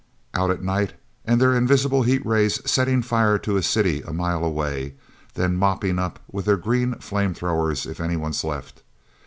Out 0.33 0.49
at 0.49 0.63
night—and 0.63 1.39
their 1.39 1.55
invisible 1.55 2.01
heat 2.01 2.25
rays 2.25 2.59
setting 2.67 3.03
fire 3.03 3.37
to 3.37 3.55
a 3.57 3.61
city 3.61 4.01
a 4.01 4.11
mile 4.11 4.43
away, 4.43 4.95
then 5.35 5.55
mopping 5.55 5.99
up 5.99 6.19
with 6.31 6.45
their 6.45 6.57
green 6.57 6.95
flame 6.95 7.35
throwers 7.35 7.85
if 7.85 8.01
anyone's 8.01 8.43
left. 8.43 8.81